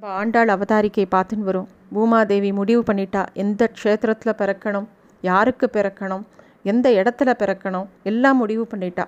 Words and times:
நம்ம 0.00 0.14
ஆண்டாள் 0.20 0.50
அவதாரிக்கை 0.54 1.04
பார்த்துன்னு 1.12 1.46
வரும். 1.48 1.68
பூமாதேவி 1.94 2.48
முடிவு 2.58 2.80
பண்ணிட்டா 2.88 3.20
எந்த 3.42 3.62
க்ஷேத்திரத்தில் 3.76 4.36
பிறக்கணும் 4.40 4.88
யாருக்கு 5.22 5.66
பிறக்கணும் 5.76 6.24
எந்த 6.70 6.90
இடத்துல 6.90 7.30
பிறக்கணும் 7.42 7.86
எல்லாம் 8.10 8.36
முடிவு 8.36 8.64
பண்ணிட்டா. 8.72 9.04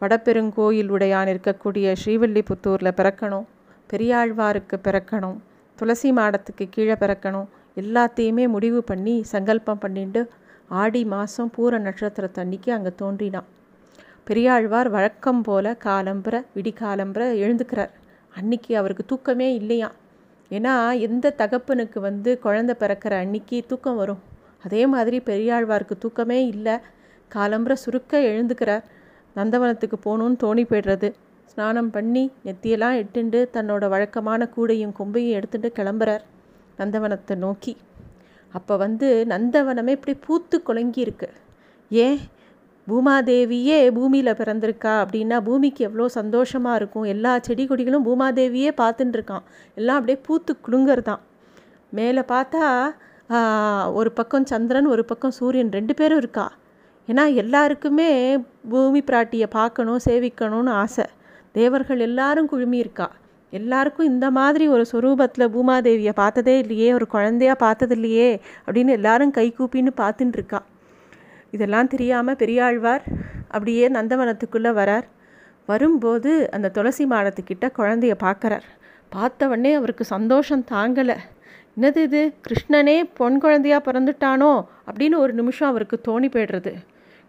வடபெருங்கோயில் 0.00 0.90
உடையான் 0.94 1.30
இருக்கக்கூடிய 1.34 1.94
ஸ்ரீவில்லிபுத்தூரில் 2.00 2.96
பிறக்கணும் 3.00 3.46
பெரியாழ்வாருக்கு 3.92 4.78
பிறக்கணும் 4.88 5.38
துளசி 5.78 6.12
மாடத்துக்கு 6.18 6.66
கீழே 6.70 6.98
பிறக்கணும் 7.04 7.48
எல்லாத்தையுமே 7.84 8.46
முடிவு 8.56 8.82
பண்ணி 8.90 9.16
சங்கல்பம் 9.34 9.82
பண்ணிட்டு 9.86 10.22
ஆடி 10.82 11.04
மாதம் 11.14 11.54
பூர 11.56 11.82
நட்சத்திரத்தன்னைக்கு 11.88 12.72
அங்கே 12.78 12.94
தோன்றினான். 13.02 13.48
பெரியாழ்வார் 14.24 14.94
வழக்கம் 14.98 15.42
போல 15.42 15.76
காலம்புற 15.88 16.44
விடிகாலம்புற 16.58 17.24
எழுந்துக்கிறார். 17.44 17.92
அன்னைக்கு 18.36 18.76
அவருக்கு 18.76 19.04
தூக்கமே 19.06 19.54
இல்லையா? 19.54 19.92
ஏன்னா 20.50 20.98
எந்த 20.98 21.34
தகப்பனுக்கு 21.38 22.00
வந்து 22.00 22.38
குழந்தை 22.38 22.74
பிறக்கிற 22.78 23.10
அன்னைக்கு 23.10 23.64
தூக்கம் 23.66 23.96
வரும்? 23.96 24.20
அதே 24.62 24.86
மாதிரி 24.86 25.18
பெரியாழ்வாருக்கு 25.18 25.98
தூக்கமே 25.98 26.46
இல்லை. 26.46 26.76
காலம்புற 27.34 27.72
சுருக்க 27.72 28.20
எழுந்துக்கிறார். 28.20 28.84
நந்தவனத்துக்கு 29.36 29.96
போகணுன்னு 30.04 30.42
தோணி 30.42 30.64
போய்டுறது. 30.66 31.12
ஸ்நானம் 31.44 31.90
பண்ணி 31.90 32.30
நெத்தியெல்லாம் 32.44 32.96
இட்டுண்டு 33.02 33.38
தன்னோட 33.52 33.88
வழக்கமான 33.88 34.48
கூடையும் 34.56 34.94
கொம்பையும் 34.98 35.30
எடுத்துட்டு 35.30 35.72
கிளம்புறார் 35.76 36.24
நந்தவனத்தை 36.78 37.34
நோக்கி. 37.34 37.76
அப்போ 38.52 38.76
வந்து 38.76 39.26
நந்தவனமே 39.28 39.88
இப்படி 39.88 40.14
பூத்து 40.26 40.62
குலங்கி 40.62 41.00
இருக்கு 41.00 41.28
ஏன்? 41.90 42.18
பூமாதேவியே 42.88 43.90
பூமியில் 43.96 44.38
பிறந்திருக்கா 44.38 44.92
அப்படின்னா 45.02 45.36
பூமிக்கு 45.40 45.84
எவ்வளோ 45.84 46.06
சந்தோஷமாக 46.08 46.76
இருக்கும். 46.76 47.04
எல்லா 47.04 47.32
செடி 47.38 47.64
கொடிகளும் 47.66 48.06
பூமாதேவியே 48.08 48.70
பார்த்துட்டுருக்கான் 48.80 49.44
எல்லாம் 49.74 49.98
அப்படியே 49.98 50.18
பூத்து 50.26 50.52
குலுங்கறதான். 50.66 51.22
மேலே 51.90 52.22
பார்த்தா 52.32 52.64
ஒரு 53.92 54.12
பக்கம் 54.12 54.46
சந்திரன் 54.46 54.86
ஒரு 54.86 55.04
பக்கம் 55.04 55.30
சூரியன் 55.30 55.70
ரெண்டு 55.70 55.94
பேரும் 55.94 56.20
இருக்கா? 56.22 56.46
ஏன்னா 57.08 57.24
எல்லாருக்குமே 57.34 58.10
பூமி 58.68 59.00
பிராட்டியை 59.10 59.48
பார்க்கணும் 59.50 60.04
சேவிக்கணும்னு 60.04 60.72
ஆசை. 60.82 61.06
தேவர்கள் 61.52 62.00
எல்லாரும் 62.00 62.50
குழுமியிருக்கா 62.52 63.08
எல்லாருக்கும் 63.52 64.06
இந்த 64.06 64.26
மாதிரி 64.30 64.68
ஒரு 64.68 64.84
சொரூபத்தில் 64.92 65.52
பூமாதேவியை 65.54 66.12
பார்த்ததே 66.14 66.54
இல்லையே 66.58 66.94
ஒரு 66.94 67.06
குழந்தையா 67.06 67.54
பார்த்தது 67.54 67.94
இல்லையே 67.94 68.28
அப்படின்னு 68.66 68.92
எல்லாரும் 68.98 69.30
கை 69.30 69.46
கூப்பின்னு 69.58 69.92
பார்த்துட்டு 70.00 70.60
இதெல்லாம் 71.52 71.88
தெரியாமல் 71.88 72.36
பெரியாழ்வார் 72.36 73.04
அப்படியே 73.48 73.88
நந்தவனத்துக்குள்ளே 73.88 74.70
வரார். 74.80 75.06
வரும்போது 75.68 76.30
அந்த 76.50 76.68
துளசி 76.68 77.04
மாடத்துக்கிட்ட 77.04 77.66
குழந்தைய 77.78 78.14
பார்க்குறார். 78.22 78.66
பார்த்தவொடனே 79.12 79.72
அவருக்கு 79.74 80.04
சந்தோஷம் 80.04 80.64
தாங்கலை. 80.70 81.16
என்னது 81.76 82.00
இது? 82.08 82.22
கிருஷ்ணனே 82.46 82.96
பொன் 83.14 83.38
குழந்தையா 83.38 83.78
பிறந்துட்டானோ? 83.80 84.52
அப்படின்னு 84.86 85.16
ஒரு 85.16 85.32
நிமிஷம் 85.32 85.68
அவருக்கு 85.68 85.98
தோணி 86.08 86.28
போய்டுறது. 86.36 86.72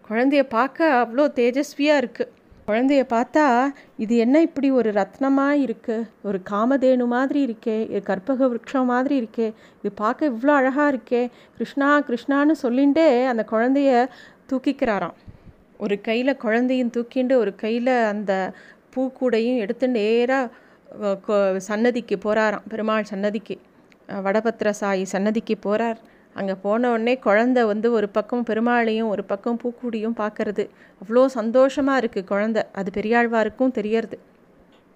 குழந்தைய 0.08 0.42
பார்க்க 0.48 0.88
அவ்வளோ 1.02 1.26
தேஜஸ்வியாக 1.38 2.02
இருக்குது 2.02 2.32
குழந்தைய 2.68 3.02
பார்த்தா 3.10 3.72
இது 3.96 4.16
என்ன 4.16 4.40
இப்படி 4.40 4.70
ஒரு 4.70 4.92
ரத்னமாக 4.92 5.62
இருக்குது 5.64 6.06
ஒரு 6.22 6.40
காமதேனு 6.50 7.06
மாதிரி 7.06 7.46
இருக்கே 7.46 7.88
இது 7.88 8.02
கற்பக 8.02 8.48
விருட்சம் 8.48 8.84
மாதிரி 8.84 9.20
இருக்கே 9.20 9.52
இது 9.78 9.92
பார்க்க 9.94 10.30
இவ்வளோ 10.30 10.52
அழகாக 10.54 10.92
இருக்கே 10.92 11.30
கிருஷ்ணா 11.56 12.00
கிருஷ்ணான்னு 12.00 12.54
சொல்லிகிட்டே 12.62 13.24
அந்த 13.24 13.44
குழந்தைய 13.50 13.90
தூக்கிக்கிறாராம். 14.52 15.16
ஒரு 15.76 16.00
கையில் 16.00 16.36
குழந்தையும் 16.36 16.90
தூக்கிண்டு 16.96 17.32
ஒரு 17.32 17.54
கையில் 17.54 17.94
அந்த 18.08 18.52
பூக்கூடையும் 18.96 19.58
எடுத்து 19.58 19.88
நேராக 19.88 20.50
சன்னதிக்கு 21.58 22.16
போகிறாராம் 22.24 22.66
பெருமாள் 22.68 23.10
சன்னதிக்கு 23.10 23.56
வடபத்திர 24.22 24.72
சாயி 24.80 25.02
சன்னதிக்கு 25.02 25.54
போகிறார் 25.60 26.00
அங்கே 26.34 26.54
போன 26.62 26.90
உடனே 26.90 27.14
குழந்த 27.24 27.66
வந்து 27.66 27.88
ஒரு 27.92 28.08
பக்கம் 28.08 28.44
பெருமாளையும் 28.44 29.08
ஒரு 29.08 29.24
பக்கம் 29.24 29.58
பூக்குடியும் 29.62 30.16
பார்க்கறது. 30.22 30.64
அவ்வளோ 31.00 31.24
சந்தோஷமாக 31.38 32.00
இருக்குது 32.02 32.30
குழந்த. 32.30 32.62
அது 32.72 32.90
பெரியாழ்வாருக்கும் 33.00 33.76
தெரியறது 33.78 34.18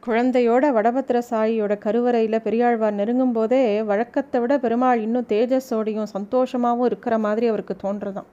குழந்தையோட 0.02 0.64
வடபத்திர 0.72 1.18
சாயியோட 1.30 1.72
கருவறையில் 1.78 2.44
பெரியாழ்வார் 2.44 2.98
நெருங்கும் 3.00 3.32
போதே 3.32 3.60
வழக்கத்தை 3.82 4.40
விட 4.40 4.58
பெருமாள் 4.58 5.00
இன்னும் 5.00 5.26
தேஜஸோடையும் 5.28 6.10
சந்தோஷமாகவும் 6.16 6.84
இருக்கிற 6.84 7.14
மாதிரி 7.18 7.46
அவருக்கு 7.46 7.76
தோன்றதான் 7.82 8.28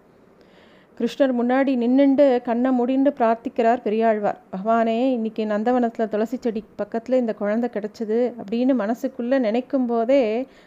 கிருஷ்ணர் 0.97 1.34
முன்னாடி 1.40 1.72
நின்றுண்டு 1.75 2.25
கண்ணை 2.46 2.69
முடிண்டு 2.79 3.12
பிரார்த்திக்கிறார் 3.19 3.84
பெரியாழ்வார். 3.85 4.40
பகவானே 4.53 4.97
இன்னைக்கு 5.18 5.46
நந்தவனத்தில் 5.46 6.12
துளசி 6.13 6.38
செடி 6.38 6.63
பக்கத்தில் 6.75 7.19
இந்த 7.19 7.34
குழந்தை 7.34 7.69
கிடச்சிது 7.74 8.19
அப்படின்னு 8.40 8.75
மனசுக்குள்ளே 8.84 9.40
நினைக்கும் 9.40 9.85
போதே 9.85 10.22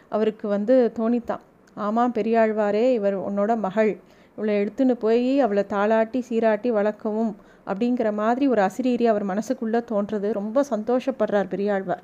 அவருக்கு 0.09 0.47
வந்து 0.47 0.91
தோணித்தான் 0.99 1.43
ஆமாம் 1.85 2.13
பெரியாழ்வாரே 2.13 2.85
இவர் 2.93 3.17
உன்னோட 3.27 3.51
மகள். 3.65 3.91
இவளை 4.35 4.53
எடுத்துன்னு 4.61 4.95
போய் 5.03 5.39
அவளை 5.45 5.63
தாளாட்டி 5.69 6.19
சீராட்டி 6.29 6.69
வளர்க்கவும் 6.71 7.31
அப்படிங்கிற 7.67 8.09
மாதிரி 8.13 8.45
ஒரு 8.47 8.61
அசிரீரி 8.67 9.05
அவர் 9.05 9.25
மனசுக்குள்ளே 9.25 9.79
தோன்றது. 9.91 10.27
ரொம்ப 10.39 10.63
சந்தோஷப்படுறார் 10.69 11.49
பெரியாழ்வார். 11.53 12.03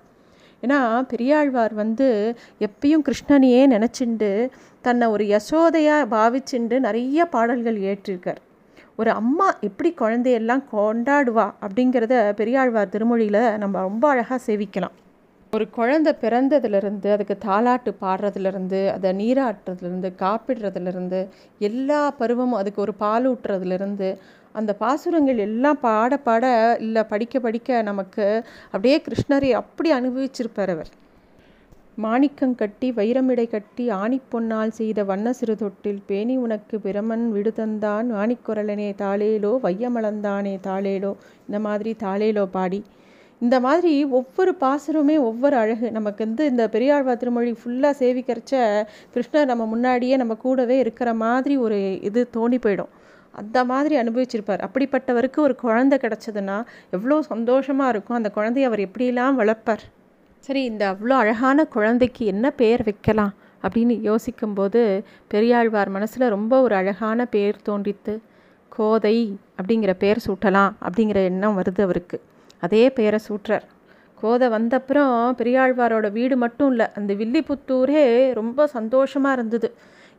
ஏன்னா 0.64 0.80
பெரியாழ்வார் 1.12 1.74
வந்து 1.74 2.08
எப்பயும் 2.68 3.06
கிருஷ்ணனையே 3.08 3.62
நினச்சிண்டு 3.75 4.31
தன்னை 4.81 5.08
ஒரு 5.08 5.24
யசோதையாக 5.25 6.09
பாவிச்சுண்டு 6.16 6.78
நிறைய 6.80 7.25
பாடல்கள் 7.35 7.80
ஏற்றிருக்கார். 7.91 8.41
ஒரு 8.96 9.12
அம்மா 9.12 9.47
எப்படி 9.62 9.90
குழந்தையெல்லாம் 10.02 10.64
கொண்டாடுவா 10.74 11.47
அப்படிங்கிறத 11.66 12.16
பெரியாழ்வார் 12.34 12.94
திருமொழியில் 12.94 13.44
நம்ம 13.58 13.80
ரொம்ப 13.80 14.06
அழகாக 14.09 14.40
சேவிக்கலாம். 14.47 14.96
ஒரு 15.54 15.70
குழந்தை 15.70 16.14
பிறந்ததுலேருந்து 16.22 17.12
அதுக்கு 17.12 17.38
தாலாட்டு 17.46 17.94
பாடுறதுலேருந்து 18.02 18.90
அதை 18.90 19.12
நீராட்டுறதுலேருந்து 19.12 20.14
காப்பிடுறதுலேருந்து 20.20 21.20
எல்லா 21.60 22.12
பருவமும் 22.12 22.54
அதுக்கு 22.54 22.82
ஒரு 22.82 22.94
பால் 22.94 23.30
ஊட்டுறதுலேருந்து 23.30 24.10
அந்த 24.54 24.74
பாசுரங்கள் 24.74 25.38
எல்லாம் 25.38 25.80
பாட 25.80 26.18
பாட 26.18 26.46
இல்லை 26.80 27.04
படிக்க 27.04 27.40
படிக்க 27.40 27.82
நமக்கு 27.82 28.26
அப்படியே 28.72 29.02
கிருஷ்ணரை 29.02 29.52
அப்படி 29.52 29.94
அனுபவிச்சிருப்பார் 29.94 30.70
அவர். 30.70 30.92
மாணிக்கம் 31.96 32.56
கட்டி 32.56 32.92
வைரமிடை 32.92 33.48
கட்டி 33.48 33.90
ஆணிப்பொன்னால் 33.92 34.68
செய்த 34.70 35.04
வண்ண 35.04 35.34
சிறு 35.34 35.56
தொட்டில் 35.56 36.02
பேணி 36.06 36.38
உனக்கு 36.38 36.78
பிரமன் 36.78 37.26
விடுதந்தான் 37.34 38.08
ஆணிக்குரலனே 38.16 38.94
தாளேலோ 38.98 39.60
வையமளந்தானே 39.64 40.58
தாளேலோ 40.64 41.12
இந்த 41.48 41.60
மாதிரி 41.60 41.96
தாளேலோ 42.04 42.46
பாடி 42.46 42.82
இந்த 43.46 43.56
மாதிரி 43.66 43.94
ஒவ்வொரு 44.20 44.52
பாசுரமே 44.62 45.16
ஒவ்வொரு 45.30 45.56
அழகு. 45.64 45.88
நமக்கு 45.98 46.22
வந்து 46.26 46.44
இந்த 46.52 46.64
பெரியாழ்வா 46.76 47.14
திருமொழி 47.22 47.52
ஃபுல்லாக 47.62 47.94
சேவிக்கிறச்ச 48.02 48.54
கிருஷ்ணர் 49.16 49.50
நம்ம 49.52 49.64
முன்னாடியே 49.74 50.16
நம்ம 50.22 50.36
கூடவே 50.46 50.78
இருக்கிற 50.84 51.10
மாதிரி 51.24 51.56
ஒரு 51.66 51.80
இது 52.10 52.22
தோணி 52.38 52.60
போயிடும். 52.66 52.92
அந்த 53.42 53.60
மாதிரி 53.72 53.96
அனுபவிச்சிருப்பார். 54.02 54.62
அப்படிப்பட்டவருக்கு 54.68 55.40
ஒரு 55.48 55.56
குழந்தை 55.64 55.98
கிடச்சதுன்னா 56.04 56.58
எவ்வளோ 56.98 57.18
சந்தோஷமாக 57.32 57.92
இருக்கும். 57.94 58.18
அந்த 58.20 58.30
குழந்தைய 58.38 58.70
அவர் 58.70 58.82
எப்படிலாம் 58.88 59.40
வளர்ப்பார்? 59.42 59.84
சரி 60.44 60.62
இந்த 60.72 60.84
அவ்வளோ 60.92 61.16
அழகான 61.24 61.66
குழந்தைக்கு 61.76 62.24
என்ன 62.34 62.52
பெயர் 62.62 62.84
வைக்கலாம் 62.90 63.34
அப்படின்னு 63.64 63.96
யோசிக்கும்போது 64.10 64.82
பெரியாழ்வார் 65.34 65.92
மனசில் 65.96 66.34
ரொம்ப 66.36 66.62
ஒரு 66.62 66.76
அழகான 66.76 67.26
பேர் 67.36 67.66
தோன்றித்து 67.70 68.16
கோதை 68.72 69.18
அப்படிங்கிற 69.60 69.92
பேர் 70.04 70.24
சூட்டலாம் 70.28 70.74
அப்படிங்கிற 70.88 71.20
எண்ணம் 71.32 71.58
வருது 71.60 71.82
அவருக்கு. 71.82 72.20
அதே 72.64 72.84
பெயரை 72.90 73.20
சூட்டுறார் 73.28 73.66
கோதை 74.18 74.48
வந்தப்புறம் 74.48 75.16
பெரியாழ்வாரோட 75.40 76.08
வீடு 76.12 76.36
மட்டும் 76.44 76.70
இல்லை 76.72 76.86
அந்த 76.98 77.12
வில்லிபுத்தூரே 77.14 78.04
ரொம்ப 78.34 78.68
சந்தோஷமாக 78.68 79.36
இருந்தது. 79.38 79.70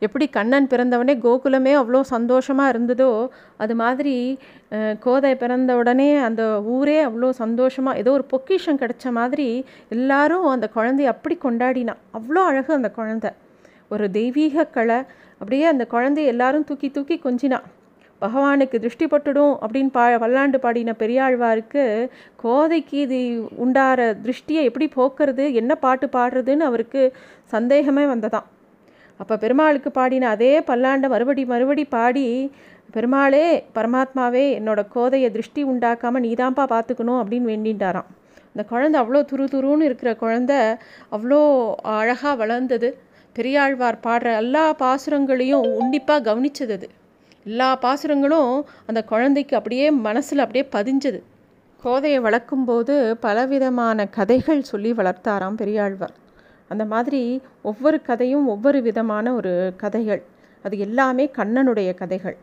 எப்படி 0.05 0.27
கண்ணன் 0.29 0.69
பிறந்தவனே 0.71 1.15
கோகுலமே 1.25 1.73
அவ்வளோ 1.81 2.01
சந்தோஷமாக 2.15 2.73
இருந்ததோ 2.73 3.09
அது 3.57 3.75
மாதிரி 3.75 4.15
கோதை 5.05 5.33
பிறந்த 5.43 5.77
உடனே 5.77 6.09
அந்த 6.27 6.43
ஊரே 6.75 6.99
அவ்வளோ 7.05 7.31
சந்தோஷமாக 7.43 8.01
ஏதோ 8.03 8.13
ஒரு 8.19 8.27
பொக்கிஷம் 8.33 8.81
கிடைச்ச 8.83 9.13
மாதிரி 9.19 9.49
எல்லாரும் 9.97 10.47
அந்த 10.55 10.69
குழந்தைய 10.75 11.15
அப்படி 11.15 11.37
கொண்டாடினான் 11.45 12.03
அவ்வளோ 12.19 12.43
அழகு 12.51 12.73
அந்த 12.79 12.91
குழந்தை. 12.91 13.31
ஒரு 13.95 14.07
தெய்வீக 14.11 14.67
கலை 14.77 14.99
அப்படியே 15.41 15.65
அந்த 15.73 15.87
குழந்தைய 15.91 16.33
எல்லாரும் 16.35 16.69
தூக்கி 16.69 16.91
தூக்கி 16.91 17.17
கொஞ்சினான் 17.25 17.67
பகவானுக்கு 18.23 18.77
திருஷ்டி 18.85 19.07
பட்டுடும் 19.13 19.55
அப்படின்னு 19.65 19.91
பா 19.97 20.05
வல்லாண்டு 20.25 20.59
பாடின 20.65 20.95
பெரியாழ்வாருக்கு 21.03 21.85
கோதைக்கு 22.43 22.97
இது 23.07 23.19
உண்டார 23.65 24.07
திருஷ்டியை 24.25 24.63
எப்படி 24.69 24.87
போக்குறது 24.97 25.47
என்ன 25.61 25.73
பாட்டு 25.85 26.09
பாடுறதுன்னு 26.17 26.69
அவருக்கு 26.71 27.03
சந்தேகமே 27.55 28.05
வந்ததாம். 28.13 28.47
அப்போ 29.21 29.35
பெருமாளுக்கு 29.45 29.91
பாடின 29.99 30.29
அதே 30.29 30.53
பல்லாண்டை 30.71 31.09
மறுபடி 31.15 31.45
மறுபடி 31.53 31.85
பாடி 31.97 32.27
பெருமாளே 32.95 33.47
பரமாத்மாவே 33.77 34.45
என்னோட 34.59 34.81
கோதையை 34.95 35.29
திருஷ்டி 35.31 35.63
உண்டாக்காமல் 35.73 36.25
நீதான்ப்பா 36.27 36.65
பார்த்துக்கணும் 36.75 37.21
அப்படின்னு 37.23 37.51
வேண்டின்றாராம். 37.53 38.11
அந்த 38.53 38.63
குழந்தை 38.69 38.97
அவ்வளோ 39.03 39.21
துரு 39.31 39.47
துருன்னு 39.55 39.89
இருக்கிற 39.89 40.11
குழந்த 40.21 40.53
அவ்வளோ 41.17 41.41
அழகாக 41.97 42.35
வளர்ந்தது. 42.43 42.89
பெரியாழ்வார் 43.37 44.05
பாடுற 44.07 44.29
எல்லா 44.43 44.63
பாசுரங்களையும் 44.83 45.67
உன்னிப்பாக 45.81 46.25
கவனிச்சது 46.29 46.75
அது. 46.79 46.89
எல்லா 47.49 47.67
பாசுரங்களும் 47.83 48.55
அந்த 48.87 49.01
குழந்தைக்கு 49.11 49.55
அப்படியே 49.57 49.87
மனசில் 50.07 50.43
அப்படியே 50.45 50.65
பதிஞ்சது. 50.77 51.19
கோதையை 51.83 52.21
வளர்க்கும்போது 52.21 52.95
பலவிதமான 53.25 54.07
கதைகள் 54.17 54.63
சொல்லி 54.71 54.91
வளர்த்தாராம் 54.93 55.59
பெரியாழ்வார். 55.61 56.15
அந்த 56.69 56.85
மாதிரி 56.93 57.21
ஒவ்வொரு 57.63 57.99
கதையும் 58.09 58.47
ஒவ்வொரு 58.55 58.79
விதமான 58.83 59.35
ஒரு 59.35 59.53
கதைகள். 59.83 60.23
அது 60.65 60.77
எல்லாமே 60.87 61.25
கண்ணனுடைய 61.37 61.91
கதைகள். 62.01 62.37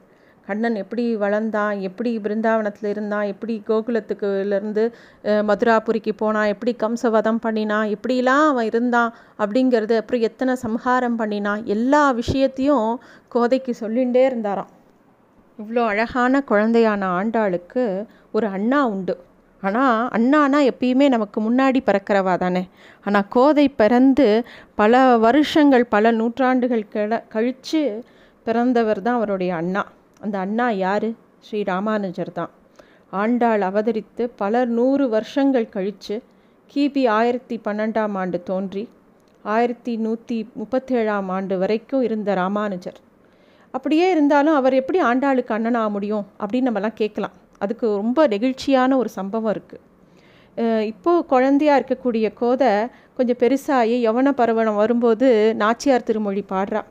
கண்ணன் 0.48 0.78
எப்படி 0.84 1.06
வளர்ந்தான் 1.24 1.76
எப்படி 1.88 2.12
பிருந்தாவனத்தில் 2.24 2.90
இருந்தான் 2.94 3.26
எப்படி 3.34 3.56
கோகுலத்துக்குலேருந்து 3.68 4.84
மதுராபுரிக்கு 5.50 6.14
போனான் 6.22 6.52
எப்படி 6.54 6.74
கம்சவதம் 6.84 7.42
பண்ணினான் 7.46 7.92
எப்படிலாம் 7.96 8.48
அவன் 8.52 8.70
இருந்தான் 8.72 9.12
அப்படிங்கிறது 9.44 9.98
அப்புறம் 10.02 10.26
எத்தனை 10.30 10.56
சம்ஹாரம் 10.66 11.20
பண்ணினான் 11.22 11.64
எல்லா 11.76 12.04
விஷயத்தையும் 12.22 12.90
கோதைக்கு 13.36 13.74
சொல்லிகிட்டே 13.84 14.24
இருந்தாராம். 14.32 14.72
இவ்வளோ 15.60 15.82
அழகான 15.86 16.44
குழந்தையான 16.52 17.02
ஆண்டாளுக்கு 17.18 17.84
ஒரு 18.32 18.48
அண்ணா 18.48 18.80
உண்டு. 18.86 19.16
ஆனால் 19.64 20.08
அண்ணானா 20.08 20.60
எப்பயுமே 20.72 21.06
நமக்கு 21.10 21.40
முன்னாடி 21.42 21.80
பிறக்கிறவா 21.86 22.34
தானே. 22.38 22.64
ஆனால் 23.06 23.28
கோதை 23.36 23.70
பிறந்து 23.82 24.28
பல 24.76 25.04
வருஷங்கள் 25.18 25.86
பல 25.86 26.12
நூற்றாண்டுகள் 26.12 26.90
கிட 26.96 27.20
கழித்து 27.28 27.82
பிறந்தவர் 28.46 29.02
தான் 29.02 29.16
அவருடைய 29.16 29.52
அண்ணா. 29.56 29.84
அந்த 30.20 30.36
அண்ணா 30.40 30.68
யார்? 30.86 31.08
ஸ்ரீ 31.40 31.62
ராமானுஜர் 31.64 32.34
தான். 32.40 32.52
ஆண்டாள் 33.22 33.64
அவதரித்து 33.70 34.24
பல 34.36 34.66
நூறு 34.78 35.06
வருஷங்கள் 35.10 35.74
கழித்து 35.76 36.16
கிபி 36.74 37.04
ஆயிரத்தி 37.20 37.56
பன்னெண்டாம் 37.66 38.16
ஆண்டு 38.22 38.38
தோன்றி 38.44 38.84
ஆயிரத்தி 39.46 39.94
நூற்றி 39.96 40.38
முப்பத்தேழாம் 40.60 41.30
ஆண்டு 41.38 41.56
வரைக்கும் 41.58 42.02
இருந்த 42.02 42.30
ராமானுஜர். 42.34 43.00
அப்படியே 43.76 44.06
இருந்தாலும் 44.16 44.58
அவர் 44.60 44.80
எப்படி 44.82 45.00
ஆண்டாளுக்கு 45.10 45.56
அண்ணன் 45.58 45.80
ஆக 45.82 45.90
முடியும் 45.96 46.26
அப்படின்னு 46.42 46.70
நம்மலாம் 46.70 47.00
கேட்கலாம். 47.02 47.36
அதுக்கு 47.64 47.86
ரொம்ப 48.02 48.28
நெகிழ்ச்சியான 48.34 48.96
ஒரு 49.02 49.10
சம்பவம் 49.18 49.54
இருக்குது 49.56 49.82
இப்போது 50.92 51.26
குழந்தையாக 51.34 51.80
இருக்கக்கூடிய 51.80 52.28
கோதை 52.42 52.72
கொஞ்சம் 53.18 53.40
பெருசாகி 53.44 53.96
யவன 54.08 54.32
பருவனம் 54.40 54.80
வரும்போது 54.82 55.28
நாச்சியார் 55.62 56.08
திருமொழி 56.10 56.44
பாடுறா. 56.52 56.82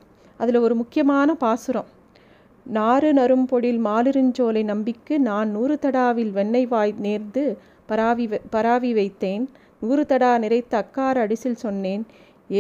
அதில் 0.40 0.58
ஒரு 0.66 0.74
முக்கியமான 0.80 1.34
பாசுரம். 1.44 1.88
நாறு 2.78 3.08
நரும் 3.18 3.46
பொழில் 3.50 3.80
மாலிருஞ்சோலை 3.86 4.62
நம்பிக்கு 4.72 5.14
நான் 5.28 5.48
நூறு 5.56 5.76
தடாவில் 5.84 6.32
வெண்ணெய் 6.38 6.68
வாய் 6.72 6.94
நேர்ந்து 7.06 7.44
பராவி 7.90 8.26
பராவி 8.54 8.90
வைத்தேன். 8.98 9.44
நூறு 9.82 10.02
தடா 10.12 10.32
நிறைத்த 10.44 10.72
அக்கார் 10.82 11.20
அடிசில் 11.24 11.62
சொன்னேன். 11.64 12.02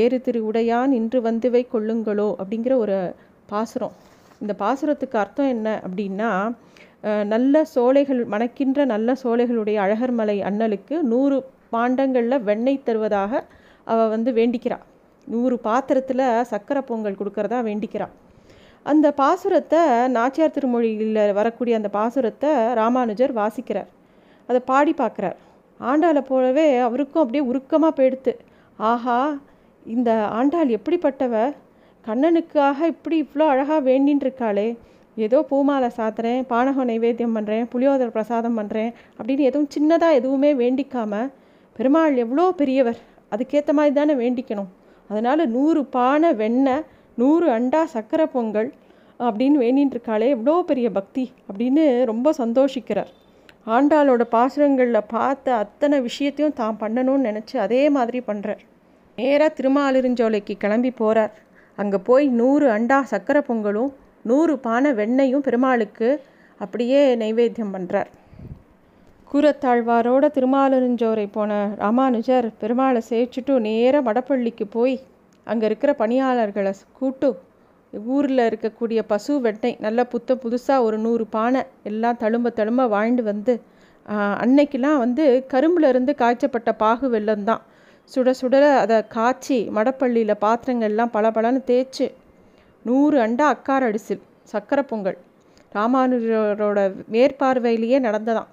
ஏறு 0.02 0.18
திரு 0.26 0.40
உடையான் 0.50 0.92
இன்று 1.00 1.20
வந்துவை 1.28 1.64
கொள்ளுங்களோ 1.74 2.28
அப்படிங்கிற 2.40 2.76
ஒரு 2.84 2.98
பாசுரம். 3.52 3.94
இந்த 4.42 4.52
பாசுரத்துக்கு 4.62 5.16
அர்த்தம் 5.22 5.52
என்ன 5.56 5.68
அப்படின்னா 5.86 6.30
நல்ல 7.34 7.64
சோலைகள் 7.74 8.20
மணக்கின்ற 8.32 8.84
நல்ல 8.92 9.14
சோலைகளுடைய 9.22 9.76
அழகர்மலை 9.84 10.36
அண்ணலுக்கு 10.48 10.96
நூறு 11.12 11.36
பாண்டங்களில் 11.74 12.44
வெண்ணெய் 12.48 12.84
தருவதாக 12.88 13.32
அவள் 13.86 14.12
வந்து 14.14 14.30
வேண்டிக்கிறாள் 14.38 14.84
நூறு 15.28 15.56
பாத்திரத்தில் 15.68 16.24
சக்கரை 16.52 16.82
பொங்கல் 16.90 17.18
கொடுக்கறதா 17.20 17.58
வேண்டிக்கிறாள் 17.68 18.14
அந்த 18.86 19.06
பாசுரத்தை 19.20 19.80
நாச்சியார் 20.16 20.54
திருமொழியில் 20.54 21.18
வரக்கூடிய 21.38 21.74
அந்த 21.78 21.88
பாசுரத்தை 21.96 22.50
ராமானுஜர் 22.78 23.32
வாசிக்கிறார். 23.40 23.90
அதை 24.48 24.60
பாடி 24.70 24.92
பார்க்குறார். 25.00 25.36
ஆண்டாளை 25.80 26.22
போலவே 26.30 26.64
அவருக்கும் 26.86 27.22
அப்படியே 27.22 27.44
உருக்கமாக 27.50 27.92
போயிடுத்து 27.98 28.32
ஆஹா 28.78 29.18
இந்த 29.86 30.10
ஆண்டாள் 30.38 30.74
எப்படிப்பட்டவ? 30.78 31.34
கண்ணனுக்காக 32.06 32.86
இப்படி 32.92 33.16
இவ்வளோ 33.24 33.44
அழகாக 33.52 33.80
வேண்டின்னு 33.88 34.24
இருக்காளே. 34.26 34.68
ஏதோ 35.16 35.38
பூமாலை 35.50 35.88
சாத்துறேன் 35.96 36.40
பானகம் 36.50 36.88
நைவேத்தியம் 36.90 37.36
பண்ணுறேன் 37.36 37.64
புளியோதர 37.72 38.08
பிரசாதம் 38.16 38.58
பண்ணுறேன் 38.58 38.90
அப்படின்னு 39.18 39.48
எதுவும் 39.50 39.70
சின்னதாக 39.74 40.18
எதுவுமே 40.20 40.50
வேண்டிக்காமல் 40.62 41.28
பெருமாள் 41.76 42.20
எவ்வளோ 42.24 42.46
பெரியவர். 42.60 42.98
அதுக்கேற்ற 43.34 43.72
மாதிரி 43.78 43.94
தானே 43.98 44.14
வேண்டிக்கணும். 44.22 44.70
அதனால் 45.10 45.42
நூறு 45.56 45.80
பானை 45.96 46.30
வெண்ணெய் 46.42 46.84
நூறு 47.20 47.46
அண்டா 47.56 47.82
சக்கரை 47.94 48.26
பொங்கல் 48.34 48.70
அப்படின்னு 49.20 49.58
வேண்டின்னு 49.64 49.94
இருக்காளே. 49.94 50.28
எவ்வளோ 50.36 50.54
பெரிய 50.70 50.88
பக்தி 50.98 51.24
அப்படின்னு 51.48 51.84
ரொம்ப 52.10 52.28
சந்தோஷிக்கிறார். 52.42 53.10
ஆண்டாளோட 53.74 54.22
பாசுரங்களில் 54.34 55.08
பார்த்த 55.14 55.54
அத்தனை 55.62 55.96
விஷயத்தையும் 56.08 56.58
தான் 56.60 56.78
பண்ணணும்னு 56.82 57.28
நினச்சி 57.28 57.56
அதே 57.66 57.82
மாதிரி 57.96 58.20
பண்ணுறார் 58.28 58.62
நேராக 59.18 59.50
திருமாலிருஞ்சோலைக்கு 59.58 60.54
கிளம்பி 60.62 60.90
போகிறார் 61.00 61.32
அங்கே 61.78 61.98
போய் 61.98 62.26
நூறு 62.28 62.66
அண்டா 62.70 62.98
சக்கரை 63.10 63.42
பொங்கலும் 63.48 63.92
நூறு 64.22 64.58
பானை 64.58 64.90
வெண்ணையும் 64.92 65.40
பெருமாளுக்கு 65.40 66.08
அப்படியே 66.60 67.16
நைவேத்தியம் 67.16 67.74
பண்ணுறார் 67.76 68.10
கூரத்தாழ்வாரோட 69.30 70.24
திருமாலிருஞ்சோரை 70.28 71.26
போன 71.30 71.52
ராமானுஜர் 71.76 72.48
பெருமாளை 72.60 73.00
சேவிச்சுட்டு 73.08 73.54
நேராக 73.60 74.06
வடப்பள்ளிக்கு 74.08 74.64
போய் 74.70 74.96
அங்கே 75.46 75.66
இருக்கிற 75.66 75.92
பணியாளர்களை 75.94 76.72
கூட்டு 76.92 77.28
ஊரில் 77.92 78.42
இருக்கக்கூடிய 78.48 79.00
பசு 79.06 79.40
வெண்ணெய் 79.40 79.76
நல்லா 79.80 80.04
புத்த 80.04 80.34
புதுசாக 80.34 80.82
ஒரு 80.82 80.98
நூறு 80.98 81.26
பானை 81.26 81.62
எல்லாம் 81.82 82.20
தழும்ப 82.20 82.52
தழும்ப 82.56 82.88
வாழ்ந்து 82.88 83.22
வந்து 83.22 83.54
அன்னைக்கெலாம் 84.40 84.98
வந்து 84.98 85.24
கரும்புலேருந்து 85.50 86.12
காய்ச்சப்பட்ட 86.14 86.72
பாகு 86.72 87.08
வெள்ளம் 87.08 87.44
தான். 87.44 87.62
சுட 88.12 88.30
சுட 88.40 88.56
அதை 88.84 88.96
காய்ச்சி 89.14 89.58
மடப்பள்ளியில் 89.76 90.40
பாத்திரங்கள்லாம் 90.44 91.12
பல 91.16 91.26
பலன்னு 91.36 91.60
தேய்ச்சி 91.70 92.06
நூறு 92.84 93.16
அண்டா 93.24 93.44
அக்கார் 93.54 93.86
அடிசில் 93.88 94.22
சக்கரை 94.52 94.82
பொங்கல். 94.90 95.18
ராமானுஜரோட 95.76 96.80
மேற்பார்வையிலேயே 97.14 97.98
நடந்ததாம். 98.06 98.50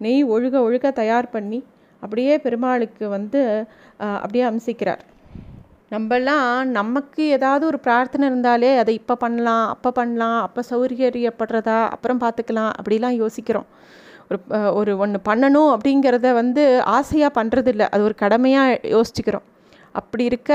நெய் 0.00 0.24
ஒழுக 0.34 0.54
ஒழுக 0.66 0.90
தயார் 0.98 1.32
பண்ணி 1.34 1.60
அப்படியே 2.02 2.34
பெருமாளுக்கு 2.44 3.04
வந்து 3.14 3.40
அப்படியே 4.24 4.44
அம்சிக்கிறார். 4.50 5.02
நம்மெல்லாம் 5.94 6.50
நமக்கு 6.78 7.22
ஏதாவது 7.36 7.64
ஒரு 7.70 7.78
பிரார்த்தனை 7.86 8.24
இருந்தாலே 8.30 8.70
அதை 8.82 8.92
இப்போ 9.00 9.14
பண்ணலாம் 9.24 9.66
அப்போ 9.74 9.90
பண்ணலாம் 9.98 10.38
அப்போ 10.46 10.62
சௌகரியப்படுறதா 10.70 11.78
அப்புறம் 11.94 12.20
பார்த்துக்கலாம் 12.24 12.72
அப்படிலாம் 12.78 13.16
யோசிக்கிறோம். 13.22 13.68
ஒரு 14.30 14.38
ஒரு 14.78 14.92
ஒன்று 15.02 15.18
பண்ணணும் 15.28 15.70
அப்படிங்கிறத 15.74 16.32
வந்து 16.40 16.62
ஆசையாக 16.96 17.36
பண்ணுறதில்ல 17.38 17.84
அது 17.92 18.02
ஒரு 18.08 18.14
கடமையாக 18.22 18.80
யோசிச்சுக்கிறோம். 18.94 19.46
அப்படி 19.98 20.24
இருக்க 20.30 20.52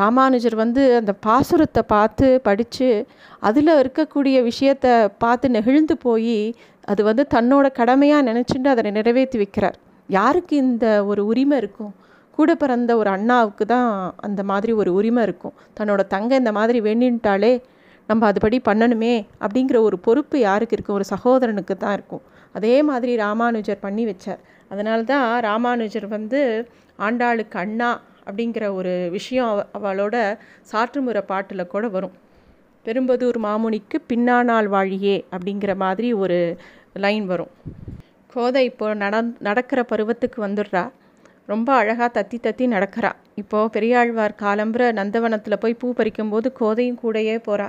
ராமானுஜர் 0.00 0.56
வந்து 0.62 0.82
அந்த 0.98 1.12
பாசுரத்தை 1.26 1.82
பார்த்து 1.94 2.26
படித்து 2.48 2.88
அதில் 3.48 3.72
இருக்கக்கூடிய 3.82 4.36
விஷயத்தை 4.50 4.92
பார்த்து 5.24 5.46
நெகிழ்ந்து 5.56 5.94
போய் 6.04 6.36
அது 6.92 7.00
வந்து 7.08 7.24
தன்னோட 7.34 7.66
கடமையாக 7.80 8.26
நினச்சிட்டு 8.28 8.68
அதை 8.74 8.90
நிறைவேற்றி 8.98 9.38
வைக்கிறார். 9.42 9.76
யாருக்கு 10.08 10.54
இந்த 10.66 10.86
ஒரு 11.10 11.22
உரிமை 11.30 11.56
இருக்கும்? 11.62 11.92
கூட 12.38 12.50
பிறந்த 12.62 12.92
ஒரு 13.00 13.10
அண்ணாவுக்கு 13.16 13.64
தான் 13.74 13.88
அந்த 14.26 14.40
மாதிரி 14.50 14.72
ஒரு 14.82 14.90
உரிமை 14.98 15.22
இருக்கும். 15.28 15.54
தன்னோட 15.78 16.02
தங்க 16.14 16.30
இந்த 16.42 16.52
மாதிரி 16.58 16.78
வேண்டின்ட்டாலே 16.88 17.52
நம்ம 18.08 18.28
அதுபடி 18.30 18.58
பண்ணணுமே 18.68 19.14
அப்படிங்கிற 19.44 19.78
ஒரு 19.88 19.96
பொறுப்பு 20.06 20.36
யாருக்கு 20.48 20.76
இருக்கும்? 20.76 20.98
ஒரு 21.00 21.06
சகோதரனுக்கு 21.14 21.74
தான் 21.84 21.96
இருக்கும். 21.98 22.22
அதே 22.52 22.82
மாதிரி 22.82 23.16
ராமானுஜர் 23.16 23.78
பண்ணி 23.80 24.04
வச்சார். 24.06 24.40
அதனால 24.68 25.02
தான் 25.02 25.40
ராமானுஜர் 25.40 26.08
வந்து 26.08 26.68
ஆண்டாளுக்கு 26.98 27.56
அண்ணா 27.56 28.00
அப்படிங்கிற 28.26 28.72
ஒரு 28.72 29.08
விஷயம் 29.10 29.66
அவளோட 29.74 30.38
சாற்றுமுறை 30.72 31.22
பாட்டில் 31.26 31.66
கூட 31.66 31.88
வரும். 31.88 32.12
பெரும்பதூர் 32.86 33.38
மாமுனிக்கு 33.42 33.96
பின்னானால் 34.12 34.68
வாழியே 34.68 35.24
அப்படிங்கிற 35.30 35.74
மாதிரி 35.74 36.12
ஒரு 36.12 36.56
லைன் 36.92 37.26
வரும். 37.26 37.52
கோதை 38.34 38.64
இப்போ 38.64 38.94
நட 38.94 39.22
நடக்கிற 39.38 39.82
பருவத்துக்கு 39.82 40.46
வந்துடுறா. 40.46 40.90
ரொம்ப 41.46 41.74
அழகாக 41.74 42.08
தத்தி 42.16 42.38
தத்தி 42.42 42.64
நடக்கிறா. 42.74 43.10
இப்போது 43.34 43.70
பெரியாழ்வார் 43.70 44.34
காலம்புற 44.42 44.92
நந்தவனத்தில் 44.92 45.60
போய் 45.60 45.74
பூ 45.74 45.94
பறிக்கும்போது 45.94 46.48
கோதையும் 46.60 47.00
கூடையே 47.02 47.36
போகிறா 47.46 47.68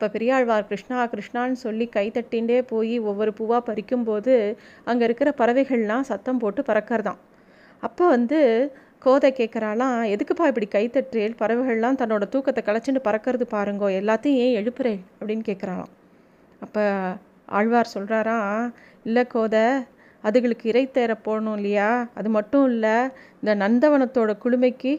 இப்போ 0.00 0.08
பெரியாழ்வார் 0.08 0.66
கிருஷ்ணா 0.66 1.04
கிருஷ்ணான்னு 1.04 1.52
சொல்லி 1.52 1.90
கைத்தட்டின்றே 1.96 2.62
போய் 2.62 2.98
ஒவ்வொரு 3.00 3.32
பூவாக 3.38 3.62
பறிக்கும்போது 3.68 4.34
அங்கே 4.84 5.04
இருக்கிற 5.04 5.34
பறவைகள்லாம் 5.38 6.00
சத்தம் 6.00 6.38
போட்டு 6.38 6.62
பறக்கிறதாம். 6.62 7.18
அப்போ 7.82 8.08
வந்து 8.08 8.38
கோதை 8.98 9.30
கேட்குறாலாம் 9.32 9.96
எதுக்குப்பா 10.14 10.46
இப்படி 10.46 10.68
கைத்தற்றேல் 10.70 11.34
பறவைகள்லாம் 11.38 11.98
தன்னோட 12.02 12.28
தூக்கத்தை 12.28 12.62
களைச்சின்னு 12.66 13.02
பறக்கிறது 13.04 13.46
பாருங்கோ 13.50 13.88
எல்லாத்தையும் 14.00 14.40
ஏன் 14.44 14.56
எழுப்புறேன் 14.60 15.00
அப்படின்னு 15.18 15.44
கேட்குறாளாம் 15.50 15.92
அப்போ 16.60 16.84
ஆழ்வார் 17.48 17.92
சொல்கிறாராம் 17.94 18.64
இல்லை 19.04 19.26
கோதை 19.26 19.66
அதுகளுக்கு 20.24 20.64
இறை 20.64 20.90
தேர 20.94 21.12
போடணும் 21.24 21.56
இல்லையா? 21.56 21.90
அது 22.14 22.28
மட்டும் 22.28 22.66
இல்லை 22.70 22.96
இந்த 23.42 23.54
நந்தவனத்தோட 23.56 24.32
குளுமைக்கு 24.44 24.92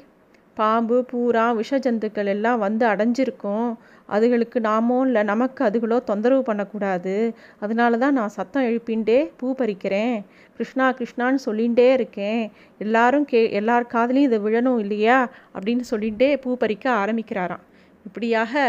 பாம்பு 0.60 0.98
பூரா 1.12 1.46
விஷ 1.60 1.80
ஜந்துக்கள் 1.86 2.30
எல்லாம் 2.34 2.60
வந்து 2.66 2.86
அடைஞ்சிருக்கும். 2.88 3.70
அதுகளுக்கு 4.10 4.60
நாமோ 4.68 4.98
இல்லை 5.06 5.22
நமக்கு 5.24 5.62
அதுகளோ 5.66 5.98
தொந்தரவு 6.04 6.44
பண்ணக்கூடாது. 6.44 7.16
அதனால 7.60 7.98
தான் 7.98 8.18
நான் 8.20 8.36
சத்தம் 8.38 8.68
எழுப்பின்ண்டே 8.70 9.20
பூ 9.38 9.48
பறிக்கிறேன். 9.60 10.16
கிருஷ்ணா 10.58 10.86
கிருஷ்ணான்னு 11.00 11.40
சொல்லிகிட்டே 11.46 11.88
இருக்கேன். 11.98 12.42
எல்லாரும் 12.78 13.26
கே 13.26 13.42
எல்லார் 13.52 13.92
காதலையும் 13.94 14.28
இதை 14.30 14.40
விழணும் 14.40 14.80
இல்லையா? 14.80 15.20
அப்படின்னு 15.56 15.86
சொல்லிகிட்டே 15.92 16.30
பூ 16.42 16.58
பறிக்க 16.58 16.86
ஆரம்பிக்கிறாராம். 17.04 17.64
இப்படியாக 18.06 18.64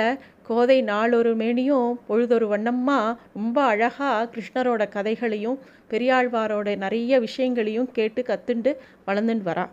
கோதை 0.48 0.76
நாளொரு 0.82 1.32
மேனியும் 1.42 1.90
பொழுதொரு 2.06 2.46
வண்ணமாக 2.48 3.18
ரொம்ப 3.34 3.58
அழகாக 3.64 4.28
கிருஷ்ணரோட 4.34 4.82
கதைகளையும் 4.88 5.58
பெரியாழ்வாரோட 5.90 6.68
நிறைய 6.76 7.20
விஷயங்களையும் 7.20 7.92
கேட்டு 7.92 8.22
கற்றுண்டு 8.22 8.72
வளர்ந்துன்னு 9.06 9.48
வரா. 9.50 9.66